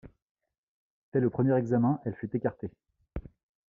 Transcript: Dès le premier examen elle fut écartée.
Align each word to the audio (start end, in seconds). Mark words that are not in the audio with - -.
Dès 1.13 1.19
le 1.19 1.29
premier 1.29 1.55
examen 1.59 1.99
elle 2.05 2.15
fut 2.15 2.35
écartée. 2.35 2.71